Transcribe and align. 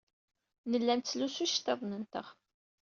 Nella 0.69 0.93
nettlusu 0.95 1.39
iceḍḍiḍen-nteɣ. 1.45 2.27